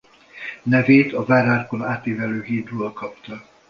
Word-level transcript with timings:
Nevét 0.63 1.13
a 1.13 1.25
várárkon 1.25 1.83
átívelő 1.83 2.43
hídról 2.43 2.93
kapta. 2.93 3.43